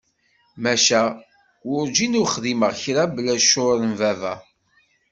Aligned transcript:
Maca! 0.63 1.01
Werǧin 1.67 2.19
i 2.21 2.23
xdimeɣ 2.33 2.71
kra 2.81 3.03
bla 3.15 3.35
ccur 3.45 3.77
n 3.89 3.91
baba. 3.99 4.33